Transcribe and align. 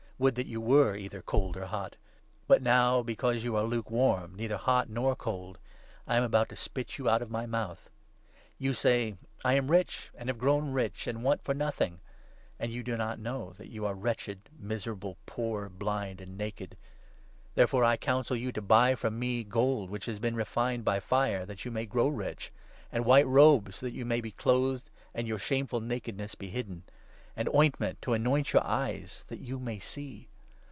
Would 0.21 0.35
that 0.35 0.45
you 0.45 0.61
were 0.61 0.95
either 0.95 1.23
cold 1.23 1.57
or 1.57 1.65
hot! 1.65 1.95
But 2.47 2.61
now, 2.61 3.01
because 3.01 3.37
16 3.37 3.43
you 3.51 3.57
are 3.57 3.63
lukewarm, 3.63 4.35
neither 4.35 4.55
hot 4.57 4.87
nor 4.87 5.15
cold, 5.15 5.57
I 6.05 6.15
am 6.15 6.21
about 6.21 6.49
to 6.49 6.55
spit 6.55 6.99
you 6.99 7.09
out 7.09 7.23
of 7.23 7.31
my 7.31 7.47
mouth. 7.47 7.89
You 8.59 8.73
say' 8.75 9.15
I 9.43 9.55
am 9.55 9.71
rich 9.71 10.11
and 10.13 10.29
have 10.29 10.37
grown 10.37 10.59
17 10.65 10.73
rich, 10.75 11.07
and 11.07 11.17
I 11.17 11.21
want 11.23 11.41
for 11.43 11.55
nothing,' 11.55 12.01
and 12.59 12.71
you 12.71 12.83
do 12.83 12.95
not 12.97 13.17
know 13.17 13.53
that 13.53 13.69
you 13.69 13.83
are 13.87 13.95
wretched, 13.95 14.41
miserable, 14.59 15.17
poor, 15.25 15.69
blind, 15.69 16.23
naked! 16.37 16.77
Therefore 17.55 17.83
I 17.83 17.93
18 17.93 17.99
counsel 18.01 18.35
you 18.35 18.51
to 18.51 18.61
buy 18.61 18.93
from 18.93 19.17
me 19.17 19.43
gold 19.43 19.89
which 19.89 20.05
has 20.05 20.19
been 20.19 20.35
refined 20.35 20.85
by 20.85 20.99
fire, 20.99 21.47
that 21.47 21.65
you 21.65 21.71
may 21.71 21.87
grow 21.87 22.07
rich; 22.07 22.51
and 22.91 23.05
white 23.05 23.25
robes, 23.25 23.79
that 23.79 23.89
you 23.89 24.05
may 24.05 24.21
be 24.21 24.29
clothed 24.29 24.87
and 25.15 25.27
your 25.27 25.39
shameful 25.39 25.79
nakedness 25.79 26.35
be 26.35 26.49
hidden; 26.51 26.83
and 27.33 27.47
ointment 27.55 27.99
to 28.01 28.11
anoint 28.13 28.51
your 28.51 28.63
eyes, 28.67 29.23
that 29.29 29.39
you 29.39 29.57
may 29.57 29.79
see. 29.79 30.27